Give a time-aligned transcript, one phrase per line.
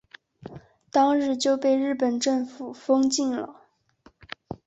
[0.89, 3.67] 当日就被日本政府封禁了。